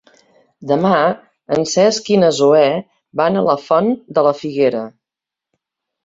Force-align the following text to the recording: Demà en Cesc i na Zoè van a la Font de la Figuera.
Demà 0.69 0.93
en 1.57 1.65
Cesc 1.73 2.09
i 2.15 2.15
na 2.21 2.31
Zoè 2.37 2.63
van 3.21 3.37
a 3.37 3.43
la 3.49 3.55
Font 3.65 3.91
de 4.19 4.23
la 4.29 4.33
Figuera. 4.39 4.81